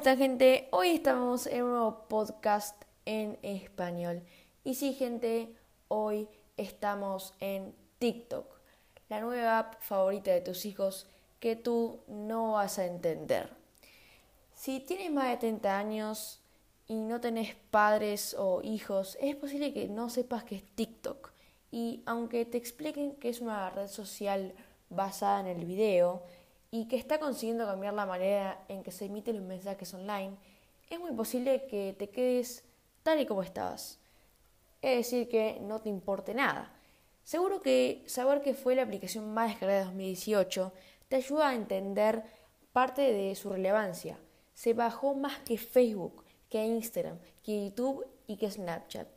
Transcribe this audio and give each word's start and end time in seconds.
están 0.00 0.16
gente? 0.16 0.66
Hoy 0.72 0.92
estamos 0.92 1.46
en 1.46 1.62
un 1.62 1.72
nuevo 1.72 2.08
podcast 2.08 2.84
en 3.04 3.38
español. 3.42 4.22
Y 4.64 4.76
sí 4.76 4.94
gente, 4.94 5.54
hoy 5.88 6.26
estamos 6.56 7.34
en 7.38 7.74
TikTok, 7.98 8.46
la 9.10 9.20
nueva 9.20 9.58
app 9.58 9.74
favorita 9.82 10.30
de 10.30 10.40
tus 10.40 10.64
hijos 10.64 11.06
que 11.38 11.54
tú 11.54 12.00
no 12.08 12.52
vas 12.52 12.78
a 12.78 12.86
entender. 12.86 13.50
Si 14.54 14.80
tienes 14.80 15.12
más 15.12 15.28
de 15.28 15.36
30 15.36 15.78
años 15.78 16.40
y 16.88 16.94
no 16.94 17.20
tenés 17.20 17.54
padres 17.70 18.34
o 18.38 18.62
hijos, 18.62 19.18
es 19.20 19.36
posible 19.36 19.74
que 19.74 19.86
no 19.88 20.08
sepas 20.08 20.44
qué 20.44 20.56
es 20.56 20.64
TikTok. 20.76 21.30
Y 21.70 22.02
aunque 22.06 22.46
te 22.46 22.56
expliquen 22.56 23.16
que 23.16 23.28
es 23.28 23.42
una 23.42 23.68
red 23.68 23.88
social 23.88 24.54
basada 24.88 25.40
en 25.40 25.58
el 25.58 25.66
video, 25.66 26.22
y 26.70 26.86
que 26.86 26.96
está 26.96 27.18
consiguiendo 27.18 27.66
cambiar 27.66 27.94
la 27.94 28.06
manera 28.06 28.64
en 28.68 28.82
que 28.82 28.92
se 28.92 29.06
emiten 29.06 29.36
los 29.36 29.44
mensajes 29.44 29.92
online, 29.94 30.36
es 30.88 30.98
muy 31.00 31.12
posible 31.12 31.66
que 31.66 31.94
te 31.98 32.10
quedes 32.10 32.64
tal 33.02 33.20
y 33.20 33.26
como 33.26 33.42
estabas. 33.42 33.98
Es 34.82 34.96
decir, 34.96 35.28
que 35.28 35.58
no 35.60 35.80
te 35.80 35.88
importe 35.88 36.34
nada. 36.34 36.72
Seguro 37.24 37.60
que 37.60 38.02
saber 38.06 38.40
que 38.40 38.54
fue 38.54 38.74
la 38.74 38.82
aplicación 38.82 39.32
más 39.32 39.50
descargada 39.50 39.80
de 39.80 39.84
2018 39.86 40.72
te 41.08 41.16
ayuda 41.16 41.48
a 41.48 41.54
entender 41.54 42.24
parte 42.72 43.02
de 43.02 43.34
su 43.34 43.50
relevancia. 43.50 44.18
Se 44.54 44.74
bajó 44.74 45.14
más 45.14 45.38
que 45.40 45.58
Facebook, 45.58 46.24
que 46.48 46.64
Instagram, 46.64 47.18
que 47.42 47.64
YouTube 47.64 48.06
y 48.26 48.36
que 48.36 48.50
Snapchat. 48.50 49.08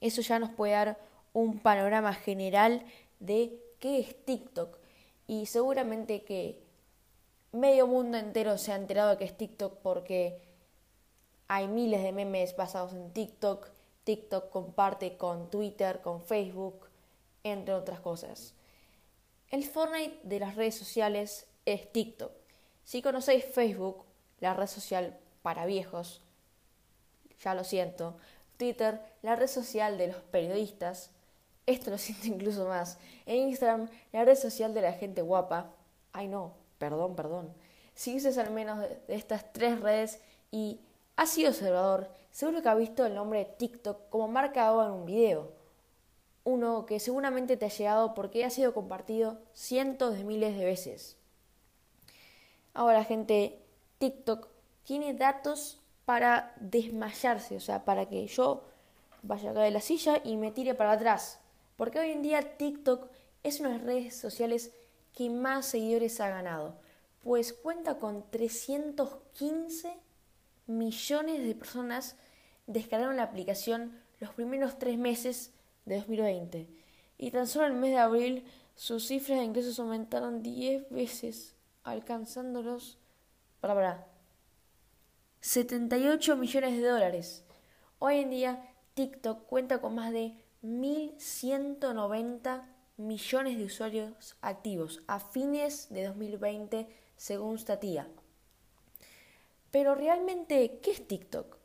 Eso 0.00 0.20
ya 0.20 0.38
nos 0.38 0.50
puede 0.50 0.72
dar 0.72 0.98
un 1.32 1.58
panorama 1.58 2.14
general 2.14 2.84
de 3.20 3.58
qué 3.78 4.00
es 4.00 4.24
TikTok 4.24 4.78
y 5.26 5.46
seguramente 5.46 6.22
que 6.22 6.62
medio 7.52 7.86
mundo 7.86 8.18
entero 8.18 8.58
se 8.58 8.72
ha 8.72 8.76
enterado 8.76 9.10
de 9.10 9.16
que 9.18 9.24
es 9.24 9.36
TikTok 9.36 9.78
porque 9.78 10.40
hay 11.48 11.66
miles 11.66 12.02
de 12.02 12.12
memes 12.12 12.56
basados 12.56 12.92
en 12.92 13.12
TikTok. 13.12 13.68
TikTok 14.04 14.50
comparte 14.50 15.16
con 15.16 15.50
Twitter, 15.50 16.00
con 16.00 16.22
Facebook, 16.22 16.88
entre 17.42 17.74
otras 17.74 18.00
cosas. 18.00 18.54
El 19.50 19.64
Fortnite 19.64 20.20
de 20.24 20.40
las 20.40 20.56
redes 20.56 20.76
sociales 20.76 21.46
es 21.64 21.90
TikTok. 21.92 22.32
Si 22.84 23.02
conocéis 23.02 23.44
Facebook, 23.44 24.04
la 24.40 24.54
red 24.54 24.66
social 24.66 25.18
para 25.42 25.66
viejos, 25.66 26.22
ya 27.42 27.54
lo 27.54 27.64
siento. 27.64 28.16
Twitter, 28.56 29.00
la 29.22 29.36
red 29.36 29.46
social 29.46 29.98
de 29.98 30.08
los 30.08 30.16
periodistas, 30.16 31.10
esto 31.66 31.90
lo 31.90 31.98
siento 31.98 32.26
incluso 32.34 32.66
más. 32.66 32.98
Instagram, 33.26 33.88
la 34.12 34.24
red 34.24 34.36
social 34.36 34.74
de 34.74 34.82
la 34.82 34.92
gente 34.92 35.22
guapa. 35.22 35.70
Ay 36.12 36.28
no, 36.28 36.54
perdón, 36.78 37.14
perdón. 37.16 37.52
Si 37.94 38.16
uses 38.16 38.38
al 38.38 38.50
menos 38.50 38.78
de, 38.78 39.00
estas 39.08 39.52
tres 39.52 39.80
redes 39.80 40.20
y 40.50 40.80
has 41.16 41.30
sido 41.30 41.50
observador, 41.50 42.08
seguro 42.30 42.62
que 42.62 42.68
ha 42.68 42.74
visto 42.74 43.04
el 43.04 43.14
nombre 43.14 43.40
de 43.40 43.44
TikTok 43.44 44.08
como 44.08 44.28
marcado 44.28 44.84
en 44.84 44.92
un 44.92 45.04
video. 45.04 45.52
Uno 46.44 46.86
que 46.86 47.00
seguramente 47.00 47.56
te 47.56 47.66
ha 47.66 47.70
llegado 47.70 48.14
porque 48.14 48.44
ha 48.44 48.50
sido 48.50 48.72
compartido 48.72 49.38
cientos 49.52 50.16
de 50.16 50.24
miles 50.24 50.56
de 50.56 50.64
veces. 50.64 51.16
Ahora, 52.72 53.04
gente, 53.04 53.60
TikTok 53.98 54.48
tiene 54.84 55.12
datos 55.12 55.80
para 56.04 56.54
desmayarse, 56.60 57.56
o 57.56 57.60
sea, 57.60 57.84
para 57.84 58.06
que 58.06 58.26
yo 58.28 58.62
vaya 59.22 59.50
acá 59.50 59.60
de 59.60 59.70
la 59.70 59.80
silla 59.80 60.22
y 60.24 60.36
me 60.36 60.52
tire 60.52 60.74
para 60.74 60.92
atrás. 60.92 61.40
Porque 61.76 61.98
hoy 61.98 62.12
en 62.12 62.22
día 62.22 62.56
TikTok 62.56 63.08
es 63.42 63.60
una 63.60 63.70
de 63.70 63.74
las 63.76 63.84
redes 63.84 64.16
sociales 64.16 64.72
que 65.18 65.28
más 65.30 65.66
seguidores 65.66 66.20
ha 66.20 66.28
ganado, 66.28 66.78
pues 67.24 67.52
cuenta 67.52 67.98
con 67.98 68.30
315 68.30 69.98
millones 70.68 71.44
de 71.44 71.56
personas 71.56 72.14
descargaron 72.68 73.16
la 73.16 73.24
aplicación 73.24 74.00
los 74.20 74.30
primeros 74.30 74.78
tres 74.78 74.96
meses 74.96 75.52
de 75.86 75.96
2020. 75.96 76.68
Y 77.18 77.32
tan 77.32 77.48
solo 77.48 77.66
en 77.66 77.72
el 77.72 77.80
mes 77.80 77.90
de 77.90 77.98
abril 77.98 78.44
sus 78.76 79.08
cifras 79.08 79.40
de 79.40 79.46
ingresos 79.46 79.80
aumentaron 79.80 80.40
10 80.40 80.88
veces, 80.90 81.56
alcanzándolos 81.82 83.00
para, 83.60 83.74
para 83.74 84.06
78 85.40 86.36
millones 86.36 86.80
de 86.80 86.88
dólares. 86.88 87.44
Hoy 87.98 88.18
en 88.18 88.30
día 88.30 88.72
TikTok 88.94 89.46
cuenta 89.46 89.80
con 89.80 89.96
más 89.96 90.12
de 90.12 90.36
1.190 90.62 92.77
millones 92.98 93.56
de 93.56 93.64
usuarios 93.64 94.36
activos 94.42 95.02
a 95.06 95.20
fines 95.20 95.88
de 95.88 96.04
2020 96.04 96.88
según 97.16 97.58
Statia. 97.58 98.08
Pero 99.70 99.94
realmente, 99.94 100.80
¿qué 100.82 100.90
es 100.90 101.06
TikTok? 101.06 101.56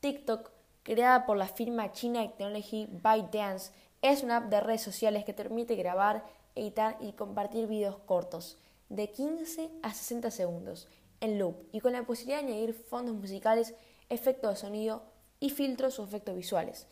TikTok, 0.00 0.50
creada 0.82 1.26
por 1.26 1.36
la 1.36 1.46
firma 1.46 1.92
china 1.92 2.20
de 2.20 2.28
Technology 2.28 2.88
ByteDance, 2.90 3.72
es 4.02 4.22
una 4.22 4.38
app 4.38 4.50
de 4.50 4.60
redes 4.60 4.82
sociales 4.82 5.24
que 5.24 5.32
te 5.32 5.44
permite 5.44 5.76
grabar, 5.76 6.24
editar 6.56 6.96
y 7.00 7.12
compartir 7.12 7.68
videos 7.68 7.98
cortos 7.98 8.58
de 8.88 9.10
15 9.10 9.70
a 9.82 9.94
60 9.94 10.30
segundos 10.30 10.88
en 11.20 11.38
loop 11.38 11.56
y 11.72 11.80
con 11.80 11.92
la 11.92 12.02
posibilidad 12.02 12.42
de 12.42 12.48
añadir 12.48 12.74
fondos 12.74 13.14
musicales, 13.14 13.74
efectos 14.08 14.50
de 14.50 14.56
sonido 14.56 15.04
y 15.38 15.50
filtros 15.50 15.98
o 15.98 16.04
efectos 16.04 16.34
visuales. 16.34 16.88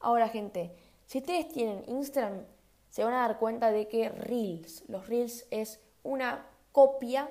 Ahora, 0.00 0.28
gente, 0.28 0.74
si 1.06 1.18
ustedes 1.18 1.48
tienen 1.48 1.84
Instagram, 1.86 2.44
se 2.90 3.04
van 3.04 3.14
a 3.14 3.20
dar 3.20 3.38
cuenta 3.38 3.70
de 3.70 3.88
que 3.88 4.08
Reels, 4.08 4.84
los 4.88 5.08
Reels 5.08 5.46
es 5.50 5.80
una 6.02 6.46
copia 6.72 7.28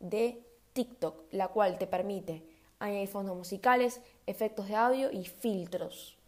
de 0.00 0.42
TikTok, 0.72 1.24
la 1.32 1.48
cual 1.48 1.78
te 1.78 1.86
permite 1.86 2.42
añadir 2.78 3.08
fondos 3.08 3.36
musicales, 3.36 4.00
efectos 4.26 4.68
de 4.68 4.76
audio 4.76 5.10
y 5.10 5.24
filtros. 5.24 6.18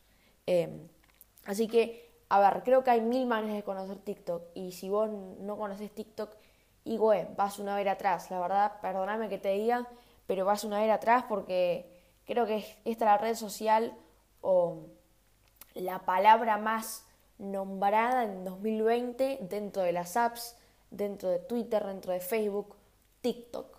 Em, 0.47 0.89
así 1.47 1.67
que, 1.67 2.11
a 2.29 2.39
ver, 2.41 2.63
creo 2.63 2.85
que 2.85 2.91
hay 2.91 3.01
mil 3.01 3.27
maneras 3.27 3.57
de 3.57 3.63
conocer 3.63 3.99
TikTok 3.99 4.43
y 4.55 4.73
si 4.73 4.89
vos 4.89 5.11
no 5.11 5.57
conoces 5.57 5.91
TikTok, 5.91 6.37
y 6.85 6.99
vas 7.37 7.59
una 7.59 7.77
vez 7.77 7.89
atrás, 7.89 8.31
la 8.31 8.39
verdad, 8.41 8.81
perdóname 8.81 9.29
que 9.29 9.39
te 9.39 9.53
diga, 9.55 9.89
pero 10.27 10.45
vas 10.45 10.65
una 10.65 10.81
vez 10.81 10.91
atrás 10.91 11.25
porque 11.29 11.91
creo 12.27 12.47
que 12.47 12.59
esta 12.85 13.05
es 13.05 13.11
la 13.11 13.19
red 13.19 13.35
social 13.35 13.97
o 14.43 14.83
la 15.75 16.01
palabra 16.01 16.59
más 16.59 17.07
nombrada 17.39 18.25
en 18.25 18.45
2020 18.45 19.39
dentro 19.49 19.83
de 19.83 19.93
las 19.93 20.17
apps, 20.17 20.57
dentro 20.91 21.29
de 21.31 21.39
Twitter, 21.39 21.85
dentro 21.85 22.13
de 22.13 22.21
Facebook, 22.21 22.77
TikTok. 23.21 23.79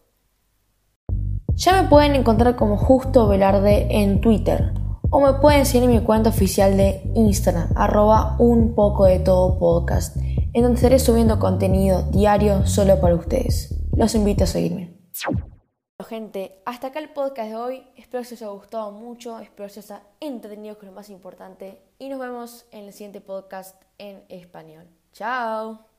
Ya 1.54 1.82
me 1.82 1.88
pueden 1.88 2.16
encontrar 2.16 2.56
como 2.56 2.78
Justo 2.78 3.28
Velarde 3.28 3.88
en 3.90 4.20
Twitter 4.20 4.74
o 5.10 5.22
me 5.22 5.34
pueden 5.40 5.66
seguir 5.66 5.90
en 5.90 5.96
mi 5.96 6.02
cuenta 6.02 6.30
oficial 6.30 6.76
de 6.76 7.02
Instagram, 7.16 7.70
arroba 7.76 8.36
un 8.40 8.76
poco 8.76 9.06
de 9.06 9.20
todo 9.20 9.58
podcast, 9.58 10.18
en 10.18 10.62
donde 10.62 10.76
estaré 10.76 11.00
subiendo 11.00 11.40
contenido 11.40 12.04
diario 12.12 12.66
solo 12.68 13.00
para 13.00 13.16
ustedes. 13.16 13.74
Los 13.96 14.14
invito 14.16 14.44
a 14.44 14.48
seguirme. 14.48 15.00
Gente, 16.08 16.62
hasta 16.66 16.88
acá 16.88 17.00
el 17.00 17.10
podcast 17.10 17.50
de 17.50 17.56
hoy. 17.56 17.88
Espero 17.96 18.24
que 18.24 18.36
os 18.36 18.42
haya 18.42 18.52
gustado 18.52 18.92
mucho, 18.92 19.40
espero 19.40 19.68
que 19.68 19.80
os 19.80 19.92
haya 19.92 20.04
entretenido 20.20 20.78
con 20.78 20.88
lo 20.90 20.94
más 20.94 21.10
importante 21.10 21.82
y 21.98 22.10
nos 22.10 22.20
vemos 22.20 22.66
en 22.72 22.86
el 22.86 22.94
siguiente 22.94 23.22
podcast 23.22 23.82
en 23.98 24.24
español. 24.30 24.88
Chao. 25.14 25.95